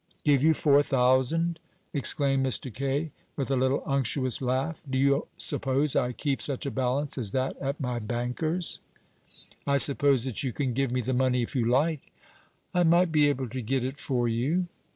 [0.23, 1.59] "Give you four thousand!"
[1.93, 2.73] exclaimed Mr.
[2.73, 4.81] Kaye, with a little unctuous laugh.
[4.89, 8.79] "Do you suppose I keep such a balance as that at my banker's?"
[9.67, 12.11] "I suppose that you can give me the money if you like."
[12.73, 14.65] "I might be able to get it for you."